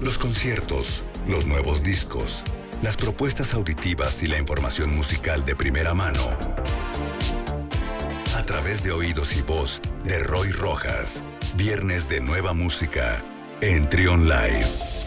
[0.00, 2.42] Los conciertos, los nuevos discos,
[2.82, 6.20] las propuestas auditivas y la información musical de primera mano.
[8.36, 11.24] A través de oídos y voz de Roy Rojas.
[11.56, 13.24] Viernes de nueva música
[13.62, 15.05] en Trion Live.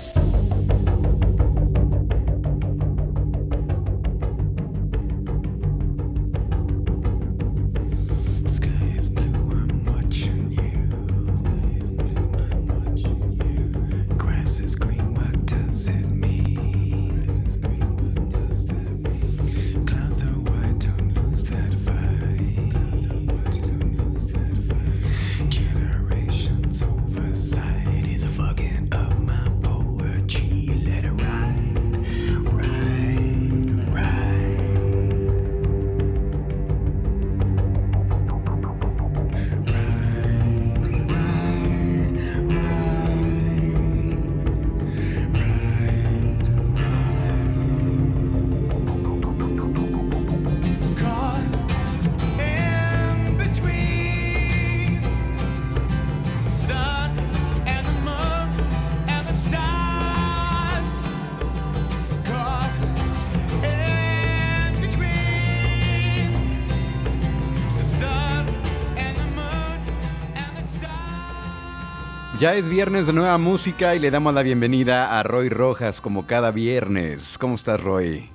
[72.40, 76.26] Ya es viernes de nueva música y le damos la bienvenida a Roy Rojas como
[76.26, 77.38] cada viernes.
[77.38, 78.30] ¿Cómo estás, Roy?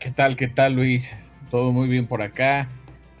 [0.00, 1.14] ¿Qué tal, qué tal, Luis?
[1.50, 2.66] Todo muy bien por acá.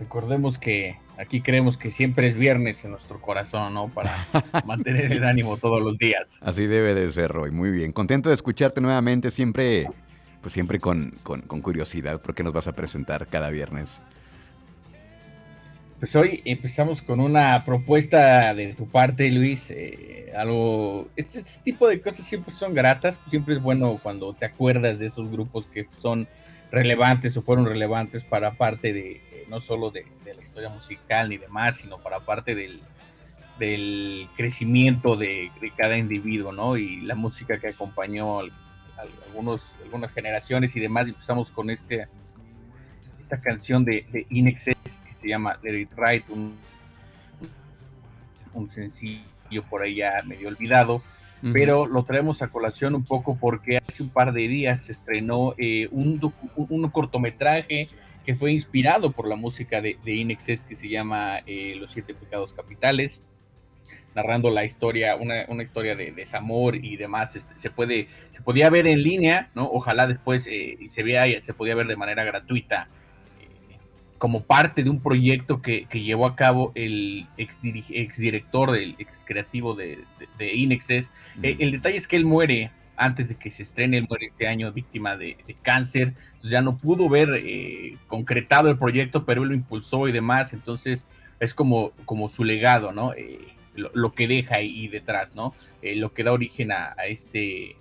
[0.00, 3.88] Recordemos que aquí creemos que siempre es viernes en nuestro corazón, ¿no?
[3.88, 4.26] Para
[4.64, 6.38] mantener el ánimo todos los días.
[6.40, 7.50] Así debe de ser, Roy.
[7.50, 7.92] Muy bien.
[7.92, 9.86] Contento de escucharte nuevamente, siempre,
[10.40, 14.00] pues siempre con, con, con curiosidad, porque nos vas a presentar cada viernes.
[16.04, 19.70] Pues hoy empezamos con una propuesta de tu parte, Luis.
[19.70, 21.08] Eh, algo.
[21.16, 23.18] Este, tipo de cosas siempre son gratas.
[23.26, 26.28] Siempre es bueno cuando te acuerdas de esos grupos que son
[26.70, 31.38] relevantes o fueron relevantes para parte de eh, no solo de, la historia musical ni
[31.38, 32.82] demás, sino para parte del,
[33.58, 36.76] del crecimiento de, cada individuo, ¿no?
[36.76, 38.44] Y la música que acompañó a,
[39.28, 41.08] algunos, algunas generaciones y demás.
[41.08, 42.04] Empezamos con este
[43.18, 44.26] esta canción de, de
[45.24, 46.54] se llama Let It Right, un,
[48.52, 51.02] un sencillo por ahí ya medio olvidado,
[51.52, 55.54] pero lo traemos a colación un poco porque hace un par de días se estrenó
[55.56, 57.88] eh, un, un, cortometraje
[58.24, 62.14] que fue inspirado por la música de, de Inexcess que se llama eh, Los Siete
[62.14, 63.22] Pecados Capitales
[64.14, 68.70] narrando la historia, una, una historia de, desamor y demás, este, se puede, se podía
[68.70, 69.68] ver en línea, ¿no?
[69.70, 72.88] Ojalá después eh, se vea, se podía ver de manera gratuita
[74.24, 79.74] como parte de un proyecto que, llevó a cabo el ex, director, del ex creativo
[79.74, 80.02] de,
[80.38, 81.10] de, Inexes.
[81.42, 84.48] Eh, el detalle es que él muere antes de que se estrene, él muere este
[84.48, 89.50] año víctima de, cáncer, entonces ya no pudo ver eh, concretado el proyecto, pero él
[89.50, 91.04] lo impulsó y demás, entonces
[91.38, 93.12] es como, como su legado, ¿no?
[93.12, 95.52] Eh, lo, que deja ahí detrás, ¿no?
[95.82, 97.76] lo que da origen a, este,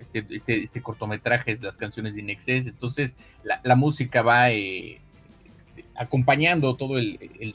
[0.00, 4.50] este, este, este, cortometraje es las canciones de Inexes, entonces la, la música va
[5.96, 7.54] acompañando todo el, el,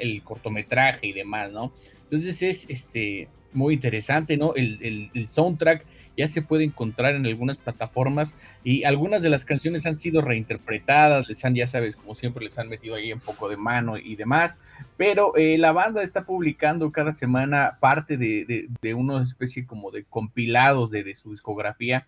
[0.00, 1.72] el cortometraje y demás, ¿no?
[2.04, 4.54] Entonces es este, muy interesante, ¿no?
[4.54, 5.84] El, el, soundtrack
[6.16, 8.34] ya se puede encontrar en algunas plataformas
[8.64, 12.58] y algunas de las canciones han sido reinterpretadas, les han, ya sabes, como siempre, les
[12.58, 14.58] han metido ahí un poco de mano y demás,
[14.96, 19.90] pero eh, la banda está publicando cada semana parte de, de, de una especie como
[19.90, 22.06] de compilados de, de su discografía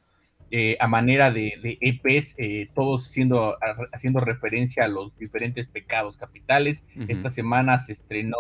[0.50, 3.56] eh, a manera de, EPs, e eh, todos siendo,
[3.92, 6.84] haciendo referencia a los diferentes pecados capitales.
[7.08, 8.36] Esta semana se estrenó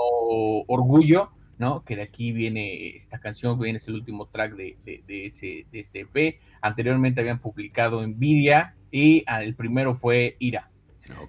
[0.66, 1.84] Orgullo, ¿no?
[1.84, 4.76] Que de aquí viene esta canción, viene es el último track de,
[5.06, 6.40] ese, de este EP.
[6.60, 10.70] Anteriormente habían publicado Envidia y ah, el primero fue Ira.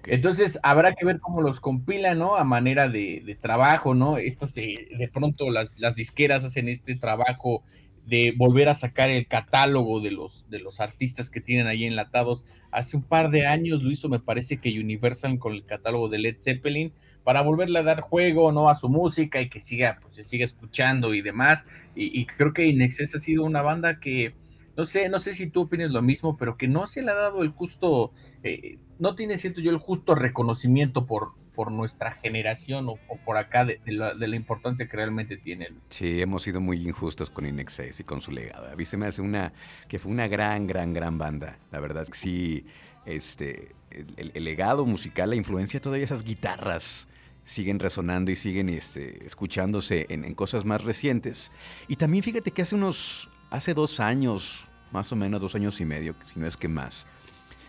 [0.06, 2.36] Entonces habrá que ver cómo los compilan, ¿no?
[2.36, 4.18] A manera de, trabajo, ¿no?
[4.18, 7.62] Estas, eh, de pronto las, las disqueras hacen este trabajo
[8.06, 12.44] de volver a sacar el catálogo de los, de los artistas que tienen ahí enlatados.
[12.70, 16.18] Hace un par de años lo hizo, me parece que Universal con el catálogo de
[16.18, 16.92] Led Zeppelin,
[17.24, 18.68] para volverle a dar juego ¿no?
[18.68, 21.66] a su música y que siga, pues se siga escuchando y demás.
[21.94, 24.34] Y, creo que Inexcess ha sido una banda que,
[24.76, 27.14] no sé, no sé si tú opinas lo mismo, pero que no se le ha
[27.14, 28.12] dado el justo,
[28.42, 33.64] eh, no tiene, siento yo, el justo reconocimiento por, por nuestra generación o, por acá
[33.64, 35.68] de, la, importancia que realmente tiene.
[35.84, 38.70] Sí, hemos sido muy injustos con Inexcess y con su legado.
[38.70, 39.52] A mí se me hace una,
[39.88, 41.58] que fue una gran, gran, gran banda.
[41.70, 42.66] La verdad es que sí,
[43.04, 47.08] este, el, legado musical, la influencia, todavía esas guitarras
[47.44, 51.52] siguen resonando y siguen este, escuchándose en, en, cosas más recientes.
[51.88, 55.84] Y también fíjate que hace unos hace dos años, más o menos dos años y
[55.84, 57.06] medio, si no es que más,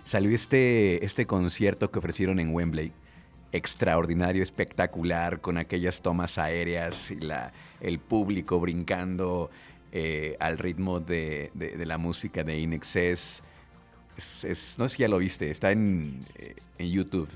[0.03, 2.93] salió este, este concierto que ofrecieron en Wembley.
[3.53, 9.51] Extraordinario, espectacular, con aquellas tomas aéreas y la, el público brincando
[9.91, 11.51] eh, al ritmo de,
[11.85, 13.43] la música de Inexcess.
[14.17, 17.29] Es, no sé si ya lo viste, está en, eh, en YouTube.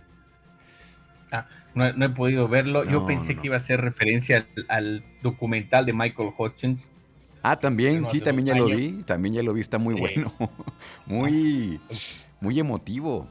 [1.32, 2.84] Ah, no, he podido verlo.
[2.84, 6.90] Yo pensé que iba a ser referencia al, documental de Michael Hutchins.
[7.44, 10.34] Ah, también, sí, también ya lo vi, también ya lo vi, está muy bueno,
[11.06, 11.80] muy,
[12.42, 13.28] muy emotivo,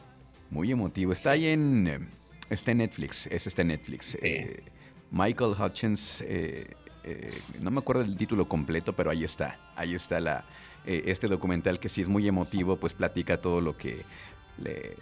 [0.51, 1.13] muy emotivo.
[1.13, 2.09] Está ahí en,
[2.51, 4.17] está en Netflix, ese está en Netflix.
[4.23, 4.63] Eh,
[5.11, 6.69] Michael Hutchins, eh,
[7.05, 10.45] eh, no me acuerdo del título completo, pero ahí está, ahí está la,
[10.85, 14.05] este documental que sí es muy emotivo, pues platica todo lo que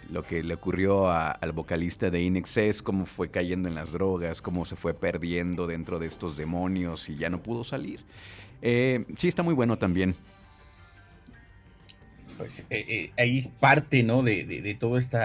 [0.09, 4.65] lo que le ocurrió al vocalista de Inexcess, cómo fue cayendo en las drogas, cómo
[4.65, 8.01] se fue perdiendo dentro de estos demonios y ya no pudo salir.
[8.61, 10.15] Eh, sí, está muy bueno también.
[12.37, 14.23] Pues eh, eh, ahí es parte, ¿no?
[14.23, 15.17] De, todo este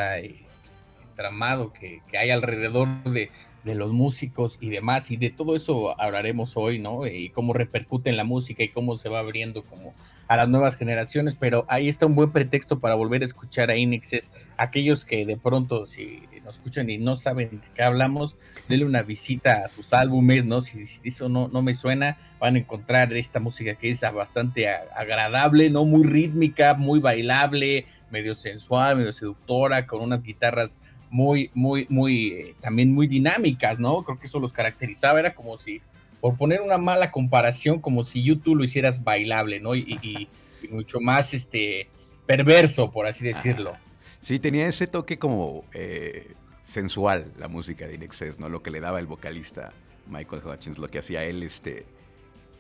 [1.21, 3.31] tramado que, hay alrededor de,
[3.63, 7.07] de, los músicos y demás, y de todo eso hablaremos hoy, ¿no?
[7.07, 9.93] Y cómo repercute en la música y cómo se va abriendo como
[10.29, 13.77] a las nuevas generaciones, pero ahí está un buen pretexto para volver a escuchar a
[13.77, 14.31] Inexes.
[14.57, 18.37] Aquellos que de pronto, si nos escuchan y no saben de qué hablamos,
[18.69, 20.63] denle una visita a sus álbumes, ¿no?
[20.63, 25.69] Si, eso no, no me suena, van a encontrar esta música que es bastante agradable,
[25.69, 25.85] ¿no?
[25.85, 30.79] Muy rítmica, muy bailable, medio sensual, medio seductora, con unas guitarras
[31.11, 34.03] muy, muy, muy, eh, también muy dinámicas, ¿no?
[34.05, 35.83] Creo que eso los caracterizaba, era como si
[36.21, 39.75] por poner una mala comparación, como si YouTube lo hicieras bailable, ¿no?
[39.75, 40.29] Y,
[40.71, 41.89] mucho más este
[42.27, 43.73] perverso, por así decirlo.
[44.19, 48.51] Sí, tenía ese toque como eh, sensual la música de Inexcess, ¿no?
[48.51, 49.73] Lo que le daba el vocalista
[50.07, 51.87] Michael Hutchins, lo que hacía él, este.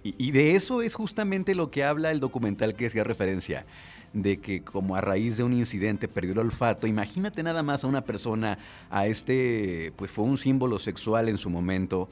[0.03, 3.67] Y, y de eso es justamente lo que habla el documental que hacía referencia
[4.13, 6.87] de que como a raíz de un incidente perdió el olfato.
[6.87, 8.59] Imagínate nada más a una persona,
[8.91, 12.09] a este, pues fue un símbolo sexual en su momento.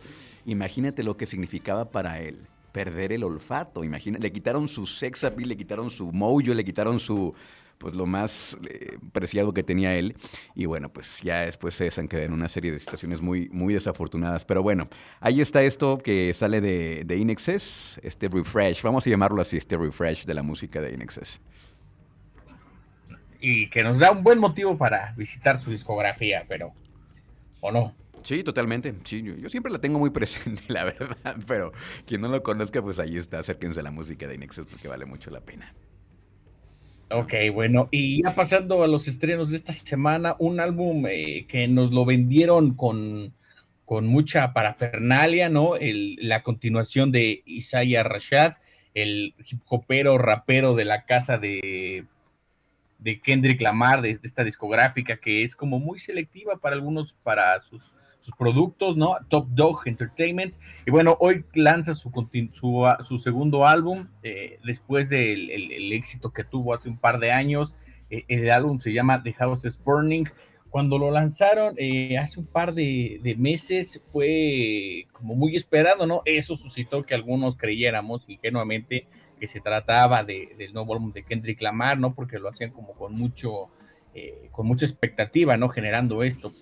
[0.46, 2.38] Imagínate lo que significaba para él
[2.72, 3.82] perder el olfato.
[3.82, 7.34] Imagínate, le quitaron su sex appeal, le quitaron su mojo, le quitaron su
[7.78, 10.16] pues lo más eh, preciado que tenía él.
[10.54, 14.44] Y bueno, pues ya después se en una serie de situaciones muy, muy desafortunadas.
[14.44, 14.88] Pero bueno,
[15.20, 19.76] ahí está esto que sale de, de Inexcess, este refresh, vamos a llamarlo así, este
[19.76, 21.40] refresh de la música de Inexcess
[23.40, 26.73] y que nos da un buen motivo para visitar su discografía, pero
[27.61, 27.94] ¿o no?
[28.23, 28.94] Sí, totalmente.
[29.05, 31.73] Sí, yo, siempre la tengo muy presente, la verdad, pero
[32.06, 35.05] quien no lo conozca, pues ahí está, acérquense a la música de Inexes porque vale
[35.05, 35.73] mucho la pena.
[37.11, 41.67] Ok, bueno, y ya pasando a los estrenos de esta semana, un álbum eh, que
[41.67, 43.32] nos lo vendieron con,
[43.87, 45.73] con mucha parafernalia, ¿no?
[45.81, 48.56] la continuación de Isaiah Rashad,
[48.93, 52.05] el hip hopero, rapero de la casa de
[52.98, 57.94] de Kendrick Lamar, de, esta discográfica que es como muy selectiva para algunos, para sus,
[58.18, 59.16] sus productos, ¿no?
[59.28, 60.56] Top Dog Entertainment.
[60.86, 62.10] Y bueno, hoy lanza su,
[62.52, 67.30] su, su segundo álbum eh, después del el, éxito que tuvo hace un par de
[67.30, 67.76] años.
[68.10, 70.24] Eh, el álbum se llama The House is Burning.
[70.70, 76.20] Cuando lo lanzaron eh, hace un par de, de, meses fue como muy esperado, ¿no?
[76.26, 79.06] Eso suscitó que algunos creyéramos ingenuamente
[79.38, 82.14] que se trataba de, del nuevo álbum de Kendrick Lamar, ¿no?
[82.14, 83.70] Porque lo hacían como con mucho,
[84.15, 85.69] eh, con mucha expectativa, ¿no?
[85.69, 86.53] Generando esto.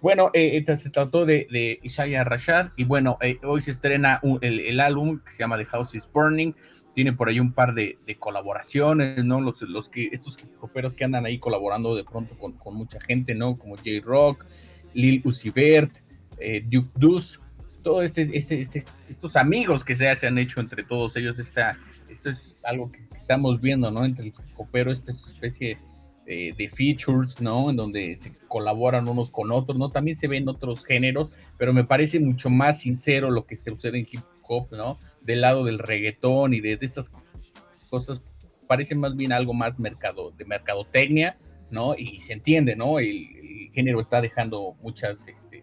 [0.00, 4.78] Bueno, eh, se trató de, de, Isaiah Rashad y bueno, eh, hoy se estrena el,
[4.80, 6.52] álbum que se llama The House is Burning.
[6.94, 9.40] Tiene por ahí un par de, colaboraciones, ¿no?
[9.40, 13.58] Los, los que, estos coperos que andan ahí colaborando de pronto con, mucha gente, ¿no?
[13.58, 14.46] Como J-Rock,
[14.94, 15.98] Lil Uzi Vert,
[16.64, 17.38] Duke Deuce,
[17.86, 21.78] todo este, este, este, estos amigos que se, se han hecho entre todos ellos, esta,
[22.08, 24.04] esto es algo que estamos viendo, ¿no?
[24.04, 25.78] Entre el copero, esta especie
[26.26, 27.70] de, features, ¿no?
[27.70, 29.90] En donde se colaboran unos con otros, ¿no?
[29.90, 33.98] También se ven otros géneros, pero me parece mucho más sincero lo que se sucede
[33.98, 34.98] en hip hop, ¿no?
[35.22, 37.12] Del lado del reggaetón y de, estas
[37.88, 38.20] cosas,
[38.66, 41.38] parece más bien algo más mercado, de mercadotecnia,
[41.70, 41.94] ¿no?
[41.96, 42.98] Y se entiende, ¿no?
[42.98, 43.28] El,
[43.72, 45.62] género está dejando muchas, este,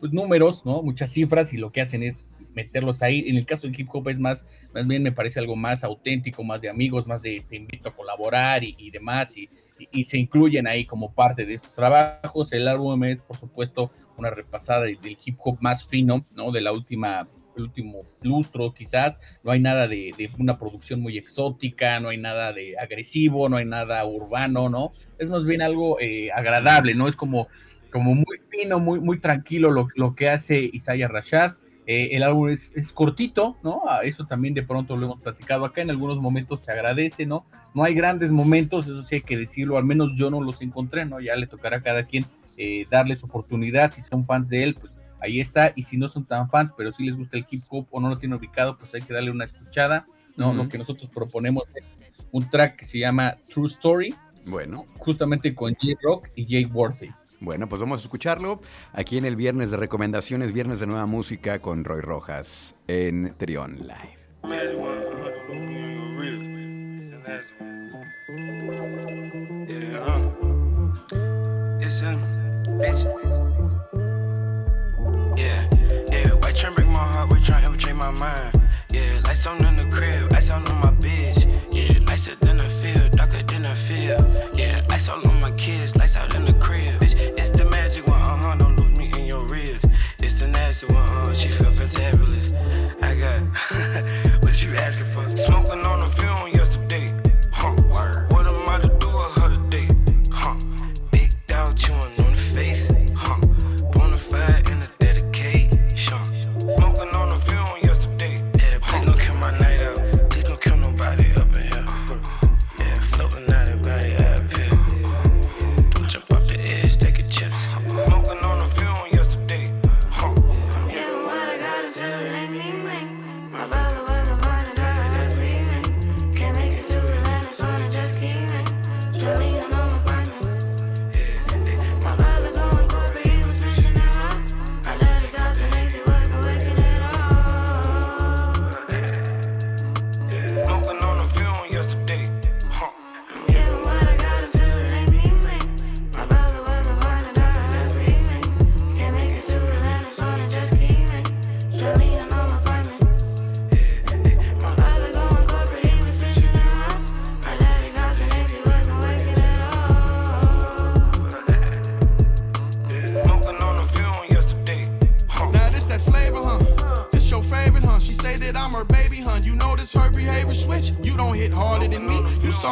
[0.00, 0.82] pues, números, ¿no?
[0.82, 3.24] Muchas cifras y lo que hacen es meterlos ahí.
[3.26, 6.44] En el caso del hip hop es más, más bien me parece algo más auténtico,
[6.44, 9.48] más de amigos, más de te invito a colaborar y, demás, y,
[9.92, 12.52] y, se incluyen ahí como parte de estos trabajos.
[12.52, 16.52] El álbum es, por supuesto, una repasada del, hip hop más fino, ¿no?
[16.52, 21.16] De la última el último lustro quizás, no hay nada de, de, una producción muy
[21.18, 24.92] exótica, no hay nada de agresivo, no hay nada urbano, ¿no?
[25.18, 27.06] Es más bien algo eh, agradable, ¿no?
[27.06, 27.46] Es como,
[27.92, 31.54] como muy fino, muy, muy tranquilo lo, lo que hace Isaiah Rashad
[31.86, 33.82] eh, el álbum es, es, cortito, ¿no?
[33.86, 35.82] Ah, eso también de pronto lo hemos platicado acá.
[35.82, 37.44] En algunos momentos se agradece, ¿no?
[37.74, 39.76] No hay grandes momentos, eso sí hay que decirlo.
[39.76, 41.20] Al menos yo no los encontré, ¿no?
[41.20, 42.24] Ya le tocará a cada quien
[42.56, 43.92] eh, darles oportunidad.
[43.92, 45.72] Si son fans de él, pues ahí está.
[45.76, 48.00] Y si no son tan fans, pero si sí les gusta el hip hop o
[48.00, 50.06] no lo tienen ubicado, pues hay que darle una escuchada.
[50.36, 50.52] ¿no?
[50.52, 51.84] Lo que nosotros proponemos es
[52.32, 54.14] un track que se llama True Story.
[54.46, 54.86] Bueno.
[54.98, 57.10] Justamente con J-Rock y Jake Worthy.
[57.44, 58.60] Bueno, pues vamos a escucharlo
[58.94, 63.86] aquí en el viernes de recomendaciones, viernes de nueva música con Roy Rojas en Trion
[63.86, 64.24] Live.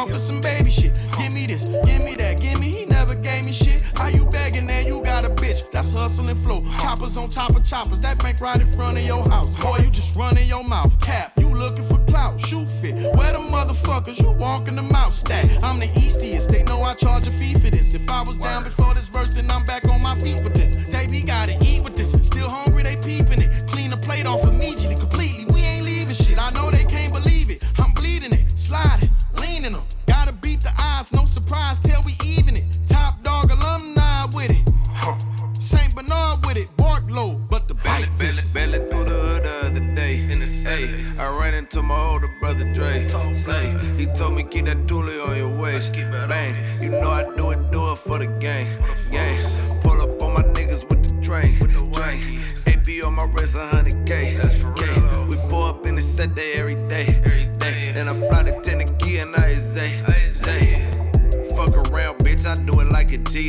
[0.03, 0.99] off for some baby shit.
[1.17, 2.69] Give me this, give me that, give me.
[2.69, 3.81] He never gave me shit.
[3.95, 5.71] How you begging and you got a bitch?
[5.71, 6.63] That's hustling, flow.
[6.79, 7.99] Choppers on top of choppers.
[8.01, 9.53] That bank right in front of your house.
[9.55, 10.99] Boy, you just running your mouth.
[11.01, 12.39] Cap, you looking for clout.
[12.39, 12.95] Shoe fit.
[13.15, 14.21] Where the motherfuckers?
[14.21, 15.45] You walking the mouth stack.
[15.63, 16.49] I'm the eastiest.
[16.49, 17.93] They know I charge a fee for this.
[17.93, 18.82] If I was down before.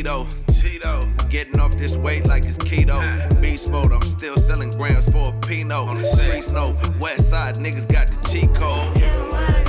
[0.05, 0.25] Cheeto.
[0.45, 1.29] Cheeto.
[1.31, 3.41] Getting off this weight like it's keto.
[3.41, 5.79] Beast mode, I'm still selling grams for a Pinot.
[5.79, 9.64] On the streets, no West Side niggas got the cheat code.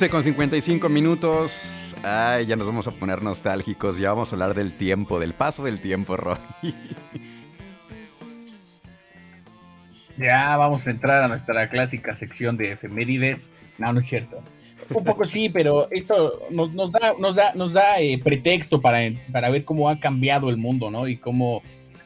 [0.00, 1.94] 11 con 55 minutos.
[2.02, 3.98] Ay, ya nos vamos a poner nostálgicos.
[3.98, 6.38] Ya vamos a hablar del tiempo, del paso del tiempo, Roy.
[10.16, 13.50] Ya vamos a entrar a nuestra clásica sección de efemérides.
[13.76, 14.42] No, no es cierto.
[14.88, 20.48] Un poco sí, pero esto nos, da eh, pretexto para, para ver cómo ha cambiado
[20.48, 21.08] el mundo, ¿no?
[21.08, 21.62] Y cómo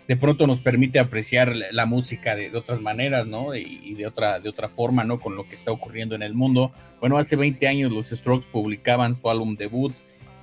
[0.06, 3.54] de pronto nos permite apreciar la, música de, de otras maneras, ¿no?
[3.56, 5.18] Y, y de, otra, de otra forma, ¿no?
[5.20, 6.72] Con lo que está ocurriendo en el mundo.
[7.00, 9.94] Bueno, hace 20 años los Strokes publicaban su álbum debut,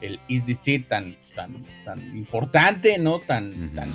[0.02, 3.20] el Is This It, tan, tan, tan importante, ¿no?
[3.20, 3.90] Tan, tan,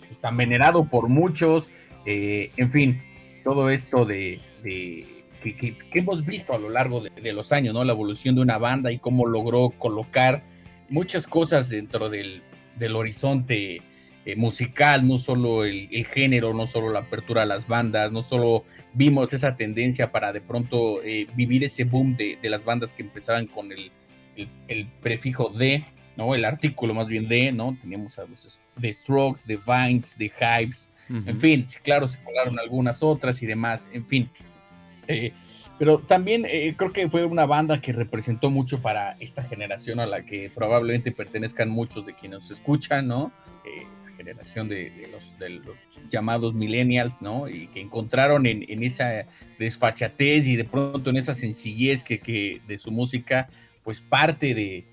[0.00, 1.70] pues, tan venerado por muchos.
[2.04, 3.02] Eh, en fin,
[3.42, 5.06] todo esto de, de-
[5.42, 7.84] que, que- que hemos visto a lo largo de, de los años, ¿no?
[7.84, 10.42] La evolución de una banda y cómo logró colocar
[10.90, 12.42] muchas cosas dentro del,
[12.78, 13.80] del horizonte
[14.26, 18.20] eh, musical, no solo el, el género, no solo la apertura a las bandas, no
[18.20, 22.92] solo vimos esa tendencia para de pronto eh, vivir ese boom de, de las bandas
[22.92, 23.90] que empezaban con el,
[24.36, 25.84] el- el prefijo de,
[26.16, 26.34] ¿no?
[26.34, 27.76] El artículo más bien de, ¿no?
[27.80, 33.00] Teníamos a los The Strokes, The Vines, The Hypes, en fin, claro, se colaron algunas
[33.00, 34.28] otras y demás, en fin.
[35.06, 35.32] Eh,
[35.78, 40.06] pero también eh, creo que fue una banda que representó mucho para esta generación a
[40.06, 43.30] la que probablemente pertenezcan muchos de quienes nos escuchan, ¿no?
[43.64, 45.32] Eh, generación de, los,
[46.10, 47.48] llamados millennials, ¿no?
[47.48, 49.26] Y que encontraron en, esa
[49.58, 53.48] desfachatez y de pronto en esa sencillez que, que de su música,
[53.84, 54.84] pues parte de,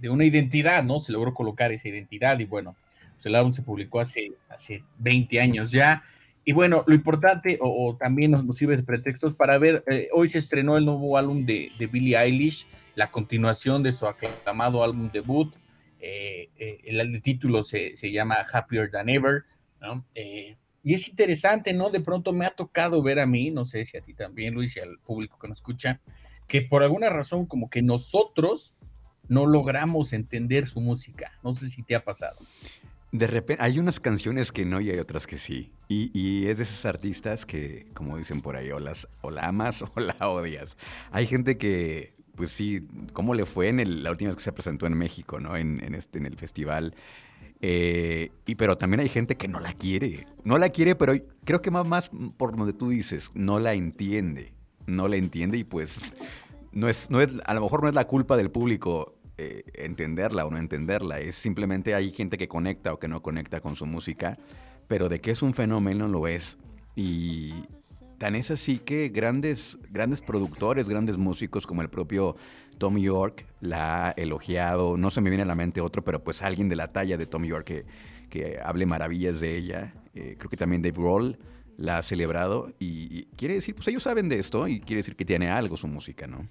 [0.00, 1.00] de, una identidad, ¿no?
[1.00, 2.76] Se logró colocar esa identidad y bueno,
[3.14, 6.02] pues el álbum se publicó hace, hace 20 años ya.
[6.44, 10.38] Y bueno, lo importante, o, también nos sirve de pretextos para ver, eh, hoy se
[10.38, 15.52] estrenó el nuevo álbum de, de Billie Eilish, la continuación de su aclamado álbum debut.
[16.06, 19.44] Eh, eh, el, título se, se llama Happier Than Ever.
[20.14, 21.90] Eh, y es interesante, ¿no?
[21.90, 24.76] De pronto me ha tocado ver a mí, no sé si a ti también, Luis,
[24.76, 26.00] y al público que nos escucha,
[26.46, 28.74] que por alguna razón como que nosotros
[29.28, 31.32] no logramos entender su música.
[31.42, 32.38] No sé si te ha pasado.
[33.10, 35.72] De repente, hay unas canciones que no y hay otras que sí.
[35.88, 39.46] Y, y es de esos artistas que, como dicen por ahí, o, las, o la
[39.46, 40.76] amas o la odias.
[41.10, 44.52] Hay gente que, pues sí, ¿cómo le fue en el- la última vez que se
[44.52, 45.56] presentó en México, ¿no?
[45.56, 46.94] En, en este, en el festival.
[47.60, 50.26] Eh, y pero también hay gente que no la quiere.
[50.44, 54.52] No la quiere, pero creo que más, más por donde tú dices, no la entiende.
[54.86, 56.10] No la entiende y pues
[56.72, 60.46] no es, no es, a lo mejor no es la culpa del público eh, entenderla
[60.46, 61.18] o no entenderla.
[61.18, 64.38] Es simplemente hay gente que conecta o que no conecta con su música,
[64.86, 66.58] pero de que es un fenómeno lo es.
[66.94, 67.52] Y
[68.18, 72.36] tan es así que grandes, grandes productores, grandes músicos como el propio
[72.78, 74.96] Tom York la ha elogiado.
[74.96, 77.26] No se me viene a la mente otro, pero pues alguien de la talla de
[77.26, 77.86] Tom York que,
[78.30, 79.94] que hable maravillas de ella.
[80.14, 81.38] Eh, creo que también Dave Grohl
[81.76, 85.16] la ha celebrado y, y quiere decir, pues ellos saben de esto y quiere decir
[85.16, 86.48] que tiene algo su música, ¿no?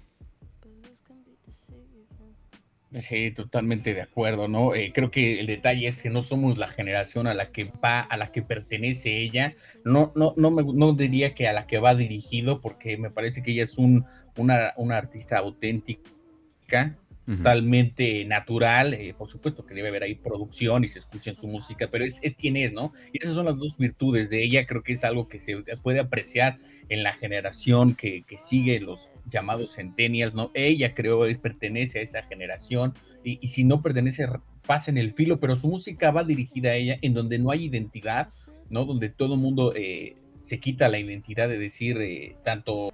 [2.98, 4.74] Sí, totalmente de acuerdo, ¿no?
[4.74, 8.00] Eh, creo que el detalle es que no somos la generación a la que va,
[8.00, 9.54] a la que pertenece ella.
[9.84, 13.42] No, no, no, me, no diría que a la que va dirigido, porque me parece
[13.42, 14.06] que ella es un,
[14.38, 18.94] una, una artista auténtica, totalmente natural.
[18.94, 22.04] eh, por supuesto que debe haber ahí producción y se escucha en su música, pero
[22.04, 22.92] es, es quien es, ¿no?
[23.12, 24.64] Y esas son las dos virtudes de ella.
[24.64, 29.12] Creo que es algo que se puede apreciar en la generación que, que sigue los
[29.30, 30.50] llamados centennials, ¿no?
[30.54, 34.26] Ella creo pertenece a esa generación y, si no pertenece,
[34.66, 37.64] pasa en el filo, pero su música va dirigida a ella en donde no hay
[37.64, 38.28] identidad,
[38.70, 38.84] ¿no?
[38.84, 42.90] Donde todo mundo eh, se quita la identidad de decir eh, tanto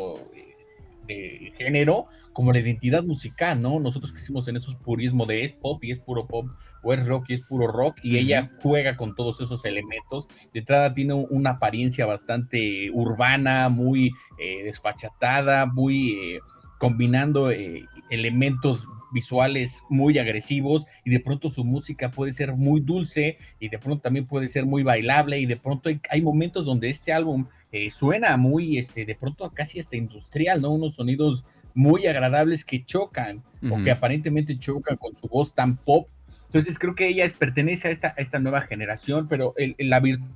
[1.14, 3.78] de género como la identidad musical, ¿no?
[3.78, 6.46] Nosotros que hicimos en esos purismo de es pop y es puro pop,
[6.82, 10.26] o es rock y es puro rock, y ella juega con todos esos elementos.
[10.52, 16.40] De entrada tiene un- una apariencia bastante urbana, muy eh, desfachatada, muy eh,
[16.78, 23.38] combinando eh, elementos visuales muy agresivos y de pronto su música puede ser muy dulce
[23.60, 26.90] y de pronto también puede ser muy bailable y de pronto hay, hay momentos donde
[26.90, 30.70] este álbum eh, suena muy, este, de pronto casi hasta industrial, ¿no?
[30.70, 31.44] Unos sonidos
[31.74, 33.82] muy agradables que chocan o Ujú.
[33.82, 36.08] que aparentemente chocan con su voz tan pop.
[36.46, 39.88] Entonces creo que ella es- pertenece a esta, a esta nueva generación, pero el- el-
[39.88, 40.26] la virtud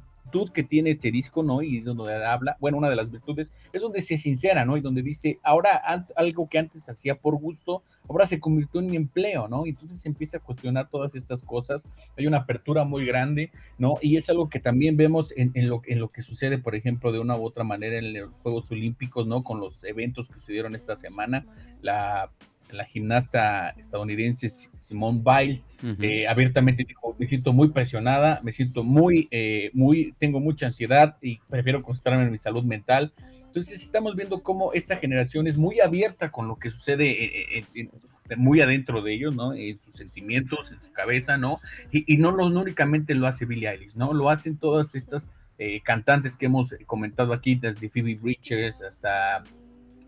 [0.53, 1.63] que tiene este disco, ¿no?
[1.63, 4.77] Y es donde habla, bueno, una de las virtudes es donde se sincera, ¿no?
[4.77, 5.81] Y donde dice, ahora
[6.15, 9.65] algo que antes hacía por gusto, ahora se convirtió en mi empleo, ¿no?
[9.67, 11.85] Y entonces se empieza a cuestionar todas estas cosas.
[12.19, 13.95] Hay una apertura muy grande, ¿no?
[14.03, 17.13] Y es algo que también vemos en, en lo, en lo que sucede, por ejemplo,
[17.13, 19.43] de una u otra manera en los Juegos Olímpicos, ¿no?
[19.43, 21.47] Con los eventos que se dieron esta semana,
[21.81, 22.31] la
[22.71, 25.69] la gimnasta estadounidense Si- Simone Biles,
[26.03, 31.17] eh, abiertamente dijo, me siento muy presionada, me siento muy, eh, muy, tengo mucha ansiedad
[31.23, 33.13] y prefiero concentrarme en mi salud mental.
[33.47, 37.65] Entonces estamos viendo cómo esta generación es muy abierta con lo que sucede eh, eh,
[37.75, 37.91] en-
[38.29, 39.55] en- muy adentro de ellos, ¿no?
[39.55, 41.59] En sus sentimientos, en su cabeza, ¿no?
[41.93, 44.13] Y, y no, lo, no únicamente lo hace Billie Eilish, ¿no?
[44.13, 49.43] Lo hacen todas estas eh, cantantes que hemos comentado aquí, desde Phoebe Bridgers hasta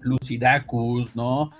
[0.00, 1.50] Lucy Dacus, ¿no?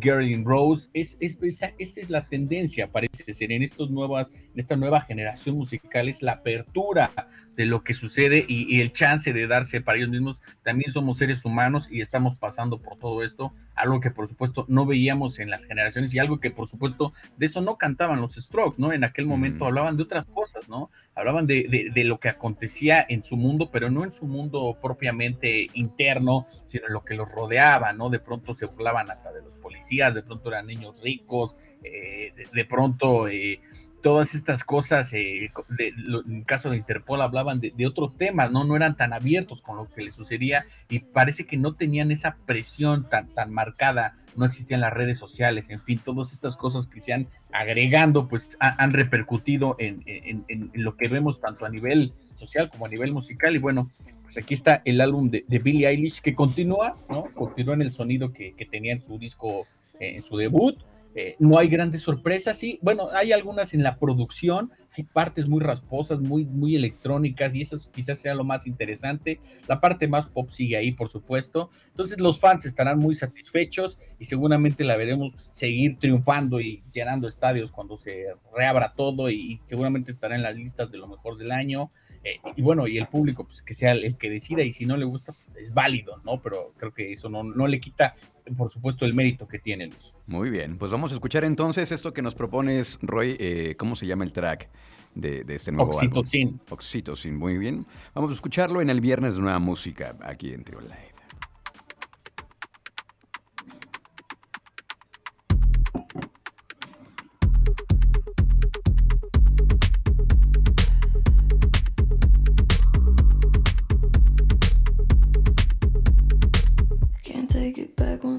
[0.00, 4.58] Geraldine Rose, es, es, esa, esa es la tendencia, parece ser, en, estos nuevas, en
[4.58, 7.10] esta nueva generación musical, es la apertura
[7.56, 10.42] de lo que sucede y, y el chance de darse para ellos mismos.
[10.62, 14.84] También somos seres humanos y estamos pasando por todo esto, algo que por supuesto no
[14.84, 18.76] veíamos en las generaciones y algo que por supuesto de eso no cantaban los Strokes,
[18.78, 18.92] ¿no?
[18.92, 19.68] En aquel momento Mm.
[19.68, 20.90] hablaban de otras cosas, ¿no?
[21.14, 24.78] Hablaban de, de, de lo que acontecía en su mundo, pero no en su mundo
[24.82, 28.10] propiamente interno, sino en lo que los rodeaba, ¿no?
[28.10, 32.64] De pronto se burlaban hasta de los policías, de pronto eran niños ricos, eh, de,
[32.64, 33.60] pronto eh,
[34.02, 38.52] todas estas cosas, eh, de- lo- en el caso de Interpol hablaban de, otros temas,
[38.52, 38.62] ¿no?
[38.64, 42.36] No eran tan abiertos con lo que les sucedía y parece que no tenían esa
[42.46, 47.00] presión tan, tan marcada, no existían las redes sociales, en fin, todas estas cosas que
[47.00, 51.70] se han agregando, pues ha- han repercutido en- en- en lo que vemos tanto a
[51.70, 53.90] nivel social como a nivel musical y bueno,
[54.26, 57.32] pues aquí está el álbum de, de Billie Eilish que continúa, ¿no?
[57.32, 59.66] Continúa en el sonido que, que tenía en su disco,
[60.00, 60.76] eh, en su debut.
[61.18, 62.78] Eh, no hay grandes sorpresas, sí.
[62.82, 67.78] Bueno, hay algunas en la producción, hay partes muy rasposas, muy, muy electrónicas, y eso
[67.90, 69.40] quizás sea lo más interesante.
[69.66, 71.70] La parte más pop sigue ahí, por supuesto.
[71.88, 77.72] Entonces, los fans estarán muy satisfechos y seguramente la veremos seguir triunfando y llenando estadios
[77.72, 81.52] cuando se reabra todo, y, y seguramente estará en las listas de lo mejor del
[81.52, 81.90] año.
[82.26, 84.96] Eh, y bueno, y el público, pues que sea el que decida, y si no
[84.96, 86.42] le gusta, es válido, ¿no?
[86.42, 88.14] Pero creo que eso no, no le quita,
[88.56, 90.16] por supuesto, el mérito que tiene Luis.
[90.26, 93.36] Muy bien, pues vamos a escuchar entonces esto que nos propones, Roy.
[93.38, 94.68] eh, ¿Cómo se llama el track
[95.14, 96.18] de, de este nuevo álbum?
[96.18, 96.60] Oxytocin.
[96.68, 97.86] Oxytocin, muy bien.
[98.12, 101.14] Vamos a escucharlo en el viernes de Nueva Música, aquí en Trio Live.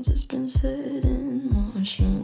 [0.10, 2.17] It's been set in motion.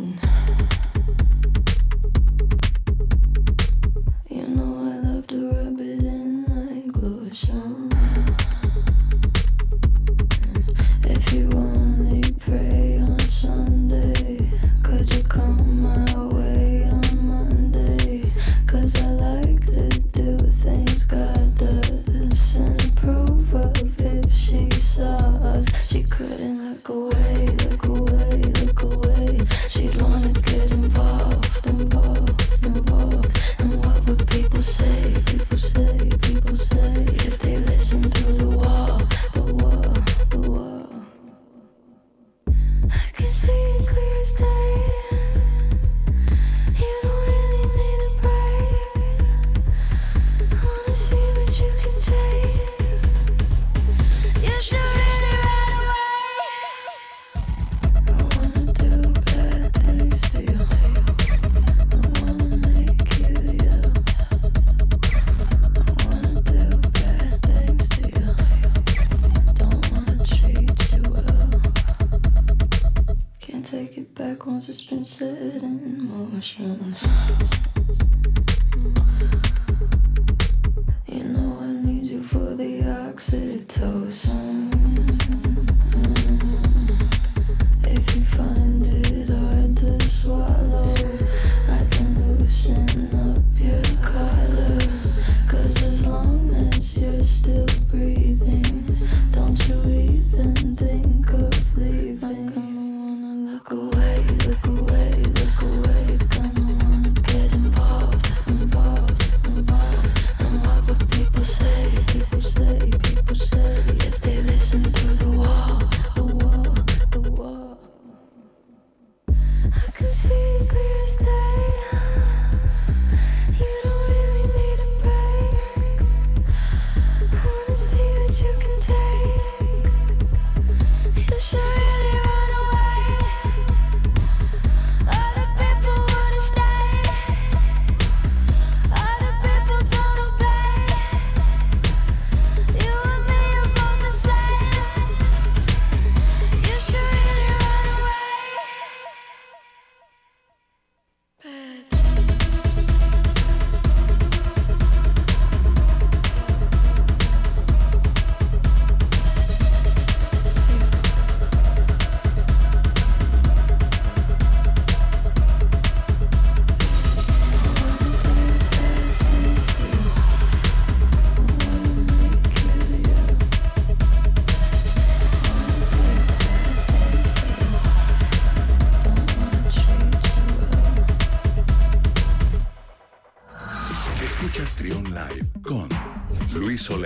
[186.90, 187.00] Luis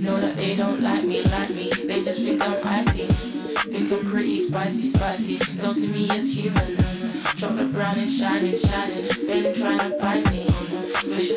[0.00, 1.70] Know that they don't like me, like me.
[1.84, 3.06] They just think I'm icy.
[3.68, 5.38] Think I'm pretty spicy, spicy.
[5.60, 6.81] Don't see me as human.
[7.42, 9.04] Chocolate brown and shining, shining.
[9.26, 10.46] Failing trying to bite me.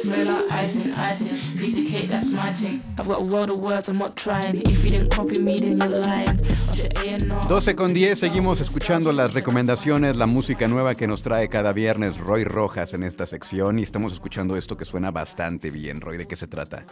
[0.06, 1.36] Like icing, icing.
[1.58, 2.84] Piece of cake, that's my thing.
[3.00, 4.62] I've got a world of words, I'm not trying.
[4.62, 6.38] If you didn't copy me, then you're lying.
[6.68, 7.48] Watch your A&R.
[7.48, 12.20] 12 con 10, seguimos escuchando las recomendaciones, la música nueva que nos trae cada viernes
[12.20, 16.02] Roy Rojas en esta sección y estamos escuchando esto que suena bastante bien.
[16.02, 16.86] Roy, ¿de qué se trata?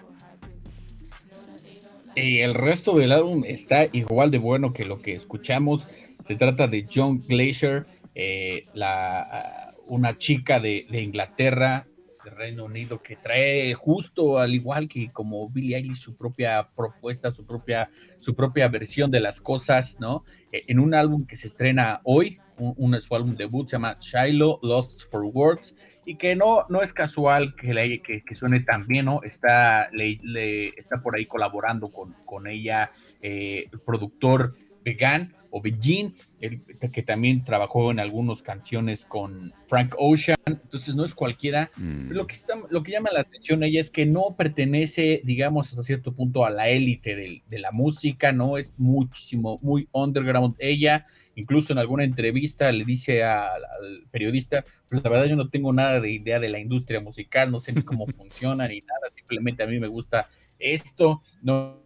[2.16, 5.88] Y el resto del álbum está igual de bueno que lo que escuchamos.
[6.24, 11.88] Se trata de John Glacier, eh, ah, una chica de, Inglaterra,
[12.24, 17.32] de Reino Unido, que trae justo al igual que como Billie Eilish su propia propuesta,
[17.34, 20.24] su propia, su propia versión de las cosas, ¿no?
[20.52, 24.60] Eh, En un álbum que se estrena hoy, un, su álbum debut se llama Shiloh
[24.62, 29.06] Lost for Words, y que no, no es casual que, le- que, suene tan bien,
[29.06, 29.22] ¿no?
[29.24, 36.64] Está, está por ahí colaborando con, con ella eh, el productor Vegan o Begin, el-
[36.92, 41.70] que también trabajó en algunas canciones con Frank Ocean, entonces no es cualquiera.
[41.78, 45.70] Mm, Lo que, está, lo que llama la atención ella es que no pertenece, digamos,
[45.70, 51.06] hasta cierto punto a la élite de, la música, no es muchísimo, muy underground ella.
[51.36, 55.72] Incluso en alguna entrevista le dice a- al periodista, pues la verdad yo no tengo
[55.72, 59.62] nada de idea de la industria musical, no sé ni cómo funciona ni nada, simplemente
[59.62, 61.83] a mí me gusta esto, no,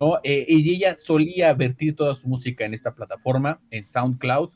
[0.00, 4.50] no, eh, y ella solía vertir toda su música en esta plataforma, en SoundCloud,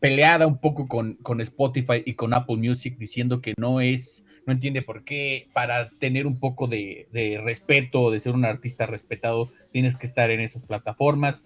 [0.00, 4.52] peleada un poco con, con Spotify y con Apple Music, diciendo que no es, no
[4.52, 9.50] entiende por qué, para tener un poco de, de respeto, de ser un artista respetado,
[9.72, 11.44] tienes que estar en esas plataformas.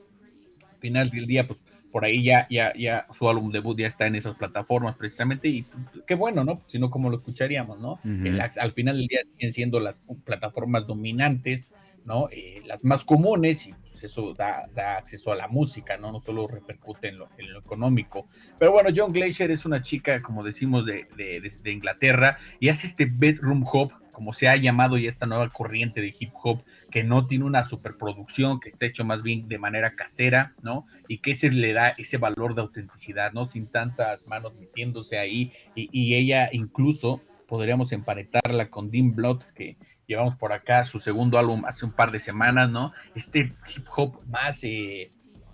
[0.73, 1.61] Al final del día, pues
[1.93, 5.65] por ahí ya, ya, ya su álbum debut ya está en esas plataformas precisamente, y
[6.07, 6.61] qué bueno, ¿no?
[6.67, 8.01] Si no, ¿cómo lo escucharíamos, no?
[8.05, 11.71] El al final del día siguen siendo las plataformas dominantes,
[12.09, 12.29] ¿no?
[12.33, 16.11] Eh, las más comunes y pues, eso da, da acceso a la música, ¿no?
[16.11, 18.27] No solo repercute en lo, en lo económico.
[18.59, 22.71] Pero bueno, John Glacier es una chica, como decimos, de, de- de- de Inglaterra y
[22.71, 26.63] hace este bedroom hop, como se ha llamado ya esta nueva corriente de hip hop,
[26.91, 30.87] que no tiene una superproducción, que está hecho más bien de manera casera, ¿no?
[31.07, 33.47] Y que se le da ese valor de autenticidad, ¿no?
[33.47, 39.79] Sin tantas manos metiéndose ahí y, y ella incluso podríamos emparentarla con Dean Blood, que
[40.07, 42.93] llevamos por acá su segundo álbum hace un par de semanas, ¿no?
[43.15, 45.11] Este hip hop más, eh,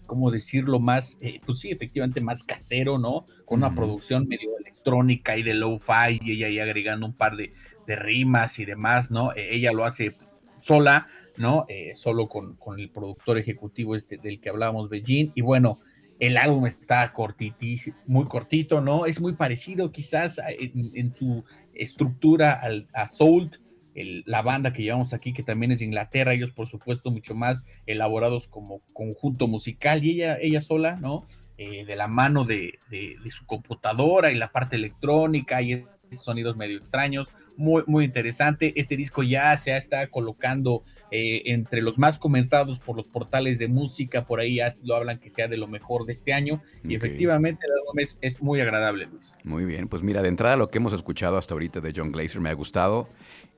[0.06, 0.80] ¿cómo decirlo?
[0.80, 3.26] Más, eh, pues sí, efectivamente más casero, ¿no?
[3.44, 7.54] Con una producción medio electrónica y de low-fi y ella ahí agregando un par de,
[7.86, 9.32] de rimas y demás, ¿no?
[9.32, 10.16] Eh, ella lo hace
[10.60, 11.64] sola, ¿no?
[11.68, 15.78] Eh, solo con, con el productor ejecutivo este del que hablábamos, Beijing, y bueno,
[16.20, 19.06] el álbum está cortitísimo, muy cortito, ¿no?
[19.06, 23.50] Es muy parecido quizás en, su estructura al, a Soul,
[23.94, 27.64] la banda que llevamos aquí, que también es de Inglaterra, ellos por supuesto mucho más
[27.86, 31.26] elaborados como conjunto musical, y ella, ella sola, ¿no?
[31.56, 35.84] Eh, de la mano de, de- su computadora y la parte electrónica y
[36.20, 38.72] sonidos medio extraños, muy, muy interesante.
[38.76, 43.68] Este disco ya se está colocando eh, entre los más comentados por los portales de
[43.68, 46.94] música, por ahí ya lo hablan que sea de lo mejor de este año, y
[46.94, 49.32] efectivamente el álbum es, es muy agradable, Luis.
[49.44, 52.40] Muy bien, pues mira, de entrada lo que hemos escuchado hasta ahorita de John Glazer
[52.40, 53.08] me ha gustado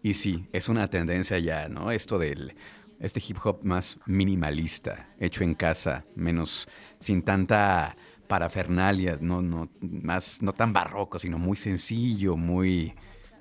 [0.03, 1.91] y sí, es una tendencia ya, ¿no?
[1.91, 2.55] Esto del
[3.01, 10.43] este hip hop más minimalista, hecho en casa, menos sin tanta parafernalia, no no más
[10.43, 12.95] no tan barroco, sino muy sencillo, muy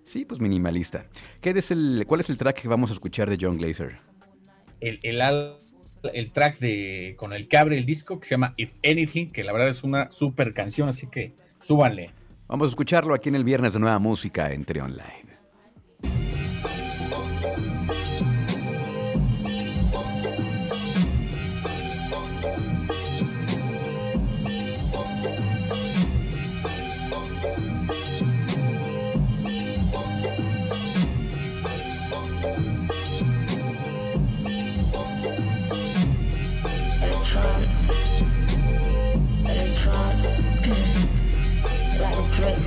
[0.06, 1.06] sí, pues minimalista.
[1.42, 3.98] ¿Qué es el cuál es el track que vamos a escuchar de John Glazer?
[4.80, 5.58] el, el, al-
[6.14, 9.44] el track de, con el que abre el disco que se llama If Anything, que
[9.44, 12.12] la verdad es una super canción, así que súbanle.
[12.48, 14.96] Vamos a escucharlo aquí en el viernes de Nueva Música en Trion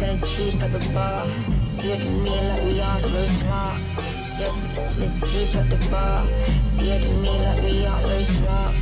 [0.02, 1.26] ain't cheap at the bar.
[1.82, 3.80] You and me like we aren't very smart.
[4.38, 4.54] Yeah,
[4.98, 6.26] it's cheap at the bar.
[6.78, 8.74] And me like we aren't very smart.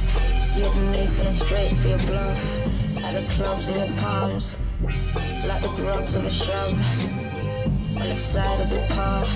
[0.56, 2.42] You and me feeling straight for your bluff.
[2.98, 4.58] At the clubs in your palms.
[5.46, 6.74] Like the grubs of a shrub.
[7.96, 9.32] On the side of the path.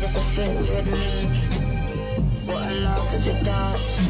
[0.00, 1.38] Just to think you and me.
[2.46, 4.00] What a laugh as we dance.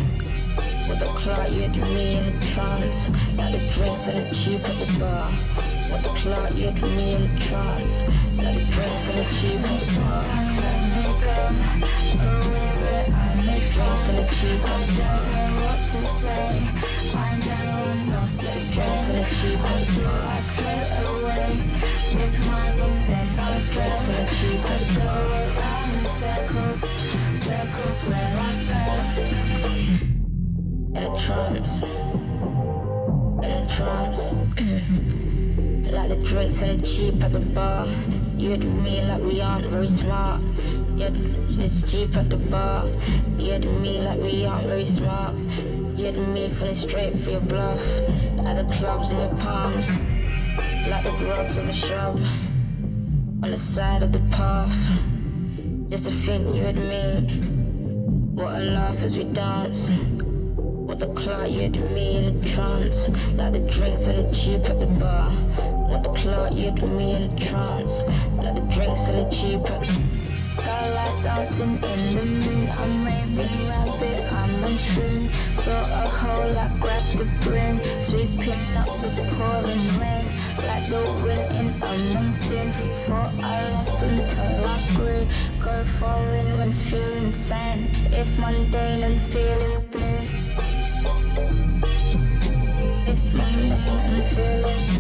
[0.89, 3.11] With the clock, you had me in a trance.
[3.37, 5.78] Like the drinks and the cheap at the bar.
[5.89, 8.05] What the plot, you put me in trance
[8.37, 9.25] Like a prince in a
[9.81, 14.17] Sometimes I make up a mirror I make friends in
[14.65, 16.49] I don't know what to say
[17.15, 21.49] I know down, lost at Prince in a cheap I feel I float away
[22.17, 24.31] With my and then I'm prince and a
[24.65, 25.09] I go
[25.41, 26.81] around in circles
[27.49, 29.01] Circles where I fell
[31.03, 31.83] In trance
[33.43, 35.28] In trance
[35.91, 37.87] like the drinks and cheap at the bar.
[38.37, 40.43] You had me like we aren't very smart.
[41.01, 41.15] Had
[41.49, 42.87] this cheap at the bar.
[43.39, 45.35] You had me like we aren't very smart.
[45.97, 47.83] You had me feeling straight for your bluff.
[48.45, 49.97] At the clubs in your palms.
[50.89, 52.21] Like the grubs of a shrub.
[53.43, 54.77] On the side of the path.
[55.89, 57.23] Just to think you had me.
[58.35, 59.91] What a laugh as we dance.
[60.89, 64.65] What the clock you had me in a trance Like the drinks and the cheap
[64.71, 68.05] at the bar What the clock you had me in a trance
[68.37, 69.65] Like the drinks and the cheap
[70.53, 72.69] Starlight dancing in the moon.
[72.69, 74.79] I'm raving rabbit, I'm on
[75.55, 80.27] Saw a hole, I grabbed the brim Sweeping up the pouring rain.
[80.67, 82.67] Like the wind in a monsoon.
[82.69, 85.27] Before I lost until I grew.
[85.63, 87.89] Go foreign when feeling sane.
[88.13, 90.23] If mundane and feeling blue.
[93.07, 94.98] If mundane and feeling If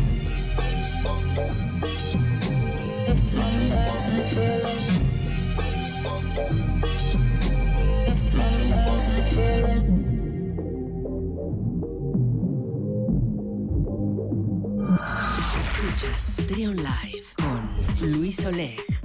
[15.61, 18.98] Escuchas Trion Live con Luis Oleg.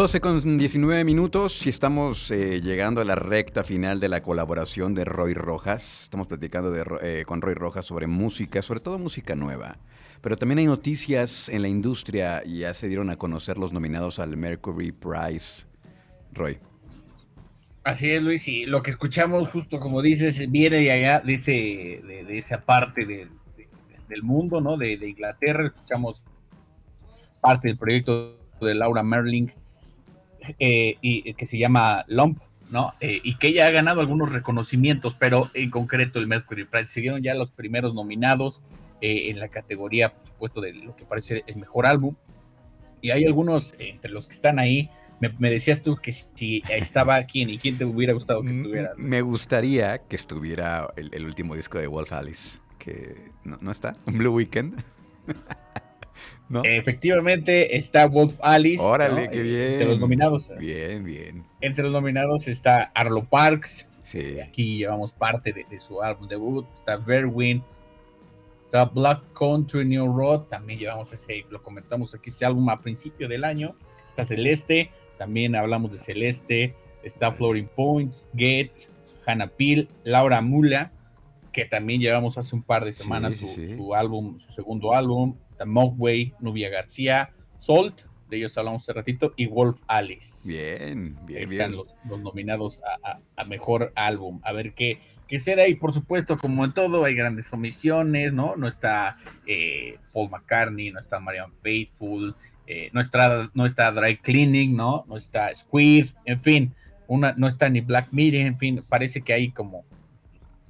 [0.00, 4.94] Doce con 19 minutos y estamos eh, llegando a la recta final de la colaboración
[4.94, 6.04] de Roy Rojas.
[6.04, 9.76] Estamos platicando eh, con Roy Rojas sobre música, sobre todo música nueva.
[10.22, 14.18] Pero también hay noticias en la industria y ya se dieron a conocer los nominados
[14.20, 15.66] al Mercury Prize.
[16.32, 16.58] Roy.
[17.84, 21.52] Así es, Luis, y lo que escuchamos, justo como dices, viene de allá, de, ese,
[21.52, 23.68] de, esa parte de- de-
[24.08, 24.78] del mundo, ¿no?
[24.78, 26.24] De Inglaterra, escuchamos
[27.42, 29.50] parte del proyecto de Laura Merling,
[30.58, 32.38] eh, y que se llama Lump,
[32.70, 32.94] ¿no?
[33.00, 36.86] Eh, y que ella ha ganado algunos reconocimientos, pero en concreto el Mercury Prize.
[36.86, 38.62] Se dieron ya los primeros nominados
[39.00, 42.14] eh, en la categoría, por supuesto, de lo que parece el mejor álbum.
[43.00, 44.88] Y hay algunos eh, entre los que están ahí.
[45.20, 48.92] Me, me decías tú que si estaba quién y quién te hubiera gustado que estuviera.
[48.96, 53.96] Me gustaría que estuviera el, el último disco de Wolf Alice, que no, no está,
[54.06, 54.82] Blue Weekend.
[56.48, 56.62] ¿No?
[56.64, 58.82] Efectivamente está Wolf Alice.
[58.82, 59.30] Órale, ¿no?
[59.30, 59.72] qué Eh, bien.
[59.72, 60.50] Entre los nominados.
[60.58, 61.44] Bien, bien.
[61.60, 63.86] Entre los nominados está Arlo Parks.
[64.02, 64.40] Sí.
[64.40, 66.66] Aquí llevamos parte de, de su álbum debut.
[66.72, 67.62] Está Verwin.
[68.64, 70.42] Está Black Country New Road.
[70.48, 73.76] También llevamos ese, lo comentamos aquí, ese álbum a principio del año.
[74.06, 74.90] Está Celeste.
[75.18, 76.74] También hablamos de Celeste.
[77.02, 78.88] Está Floating Points, Gates,
[79.26, 80.92] Hannah Peel, Laura Mula,
[81.52, 83.76] que también llevamos hace un par de semanas Sí, su, sí, sí.
[83.76, 85.34] su álbum, su segundo álbum.
[85.60, 88.00] Está Mogwai, Nubia García, Salt,
[88.30, 90.48] de ellos hablamos hace ratito, y Wolf Alice.
[90.48, 91.72] Bien, bien, están bien.
[91.76, 94.40] los, los nominados a, a- a mejor álbum.
[94.42, 94.98] A ver qué,
[95.28, 95.68] qué se da.
[95.68, 98.56] Y por supuesto, como en todo, hay grandes omisiones, ¿no?
[98.56, 102.34] No está eh, Paul McCartney, no está Marianne Faithful,
[102.66, 105.04] eh, no, está, no está Dry Cleaning, ¿no?
[105.08, 106.74] No está Squid, en fin,
[107.06, 109.84] una, no está ni Black Mirror, en fin, parece que hay como,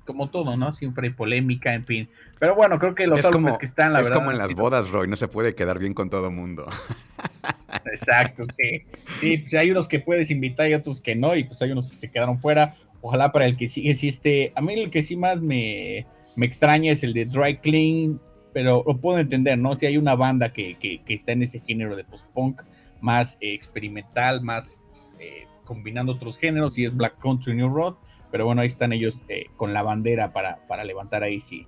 [0.04, 0.72] como todo, ¿no?
[0.72, 2.08] Siempre hay polémica, en fin.
[2.40, 4.18] Pero bueno, creo que los Es álbumes como, que están, la es verdad.
[4.18, 6.66] como en las bodas, Roy, no se puede quedar bien con todo mundo.
[7.92, 8.82] Exacto, sí.
[9.20, 11.86] Sí, pues hay unos que puedes invitar y otros que no, y pues hay unos
[11.86, 12.74] que se quedaron fuera.
[13.02, 14.52] Ojalá para el que sigue, sí esté.
[14.56, 18.20] A mí el que sí más me, me extraña es el de Dry Clean,
[18.52, 19.74] pero lo puedo entender, ¿no?
[19.76, 22.62] Si hay una banda que, que- que está en ese género de post-punk,
[23.00, 27.94] más eh, experimental, más eh, combinando otros géneros, y es Black Country New Road,
[28.30, 31.66] pero bueno, ahí están ellos eh, con la bandera para, para levantar ahí si,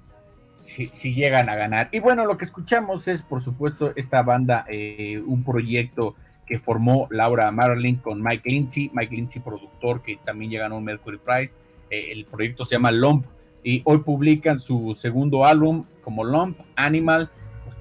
[0.63, 1.89] si, llegan a ganar.
[1.93, 6.15] Y bueno, lo que escuchamos es, por supuesto, esta banda, eh, un proyecto
[6.47, 10.85] que formó Laura Marlin con Mike Lindsay, Mike Lindsay productor que también ya ganó un
[10.85, 11.57] Mercury Prize.
[11.91, 13.27] Eh, el proyecto se llama Lump
[13.65, 17.31] y hoy publican su segundo álbum como Lump Animal,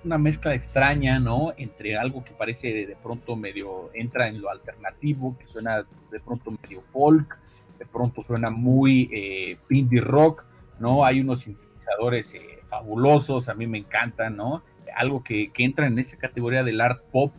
[0.04, 1.54] una mezcla extraña, ¿no?
[1.58, 6.20] Entre algo que parece de, de pronto medio entra en lo alternativo, que suena de
[6.20, 7.38] pronto medio folk,
[7.78, 10.44] de pronto suena muy eh, indie rock,
[10.80, 11.04] ¿no?
[11.04, 14.64] Hay unos sintetizadores eh, fabulosos, a mí me encantan, ¿no?
[14.96, 17.34] Algo que, que entra en esa categoría del art pop,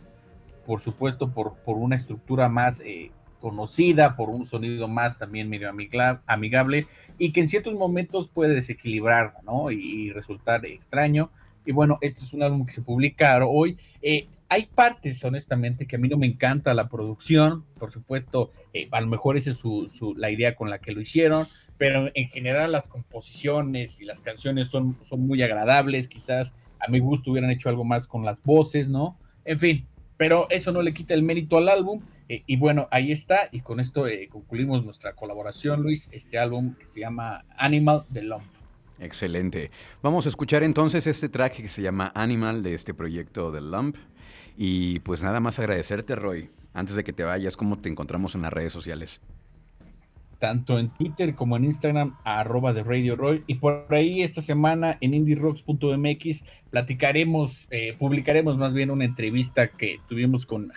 [0.65, 3.11] por supuesto, por, por una estructura más eh,
[3.41, 5.69] conocida, por un sonido más también medio
[6.27, 9.71] amigable y que en ciertos momentos puede desequilibrar, ¿no?
[9.71, 11.29] Y resultar extraño.
[11.65, 13.77] Y bueno, este es un álbum que se publica hoy.
[14.01, 18.87] Eh, hay partes, honestamente, que a mí no me encanta la producción, por supuesto, eh,
[18.91, 21.47] a lo mejor esa es su, su- la idea con la que lo hicieron,
[21.77, 26.99] pero en general las composiciones y las canciones son, son muy agradables, quizás a mi
[26.99, 29.17] gusto hubieran hecho algo más con las voces, ¿no?
[29.45, 29.87] En fin,
[30.17, 32.01] pero eso no le quita el mérito al álbum.
[32.29, 36.75] eh, y bueno, ahí está, y con esto eh, concluimos nuestra colaboración, Luis, este álbum
[36.75, 38.43] que se llama Animal de Lump.
[39.03, 39.69] Excelente.
[40.01, 43.97] Vamos a escuchar entonces este track que se llama Animal de este proyecto de Lump.
[44.55, 46.49] Y pues nada más agradecerte, Roy.
[46.73, 49.19] Antes de que te vayas, ¿cómo te encontramos en las redes sociales?
[50.43, 53.45] Tanto en Twitter como en Instagram, a arroba de Radio Roy.
[53.47, 60.01] Y por ahí esta semana en indierocks.mx platicaremos, eh, publicaremos más bien una entrevista que
[60.09, 60.73] tuvimos con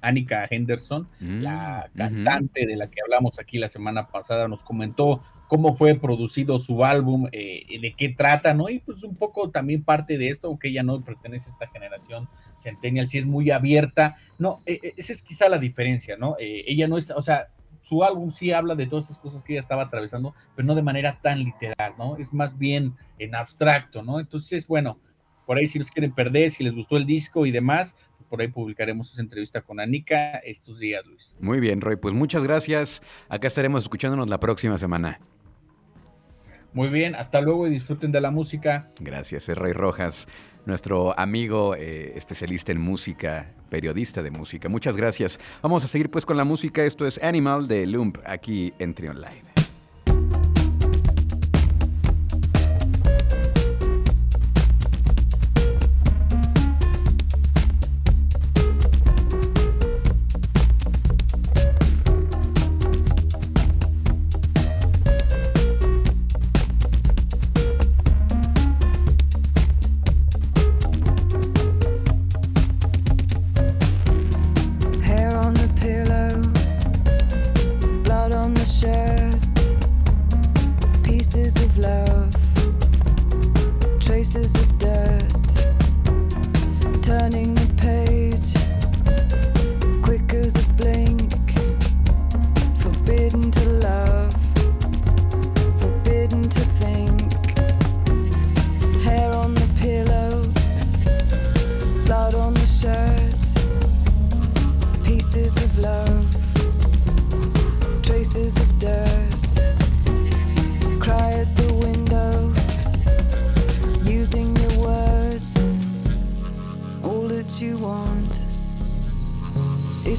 [0.00, 5.22] Annika Henderson, Mm, la cantante de la que hablamos aquí la semana pasada, nos comentó
[5.48, 8.68] cómo fue producido su álbum, eh, de qué trata, ¿no?
[8.68, 12.28] Y pues un poco también parte de esto, aunque ella no pertenece a esta generación
[12.58, 16.36] centennial, sí es muy abierta, no, eh, eh, esa es quizá la diferencia, ¿no?
[16.38, 17.48] Ella no es, o sea,
[17.82, 20.82] su álbum sí habla de todas esas cosas que ella estaba atravesando, pero no de
[20.82, 22.16] manera tan literal, ¿no?
[22.16, 24.20] Es más bien en abstracto, ¿no?
[24.20, 25.00] Entonces, bueno,
[25.46, 27.96] por ahí si los quieren perder, si les gustó el disco y demás,
[28.28, 31.36] por ahí publicaremos esa entrevista con Anika estos días, Luis.
[31.40, 31.96] Muy bien, Roy.
[31.96, 33.02] Pues muchas gracias.
[33.28, 35.20] Acá estaremos escuchándonos la próxima semana.
[36.72, 38.88] Muy bien, hasta luego y disfruten de la música.
[39.00, 40.28] Gracias, es Roy Rojas,
[40.66, 44.68] nuestro amigo eh, especialista en música, periodista de música.
[44.68, 45.38] Muchas gracias.
[45.62, 46.84] Vamos a seguir pues con la música.
[46.84, 49.49] Esto es Animal de Lump aquí en Trion Live.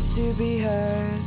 [0.08, 1.21] to be heard.